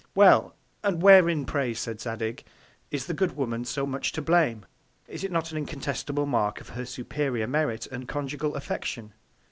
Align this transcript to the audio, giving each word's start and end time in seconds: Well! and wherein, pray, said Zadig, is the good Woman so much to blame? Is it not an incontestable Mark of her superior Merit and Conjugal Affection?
Well! 0.15 0.55
and 0.83 0.99
wherein, 1.03 1.45
pray, 1.45 1.75
said 1.75 2.01
Zadig, 2.01 2.43
is 2.89 3.05
the 3.05 3.13
good 3.13 3.37
Woman 3.37 3.65
so 3.65 3.85
much 3.85 4.11
to 4.13 4.21
blame? 4.23 4.65
Is 5.07 5.23
it 5.23 5.31
not 5.31 5.51
an 5.51 5.59
incontestable 5.59 6.25
Mark 6.25 6.59
of 6.59 6.69
her 6.69 6.87
superior 6.87 7.45
Merit 7.45 7.85
and 7.85 8.07
Conjugal 8.07 8.55
Affection? 8.55 9.13